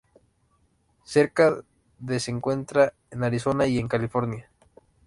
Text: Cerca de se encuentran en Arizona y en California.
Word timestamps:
Cerca 1.03 1.63
de 1.99 2.19
se 2.19 2.31
encuentran 2.31 2.91
en 3.11 3.23
Arizona 3.23 3.67
y 3.67 3.77
en 3.77 3.87
California. 3.87 4.49